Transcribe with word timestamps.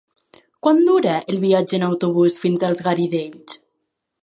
Quant 0.67 0.79
dura 0.87 1.17
el 1.33 1.37
viatge 1.43 1.77
en 1.79 1.85
autobús 1.89 2.41
fins 2.47 2.67
als 2.71 2.85
Garidells? 2.89 3.63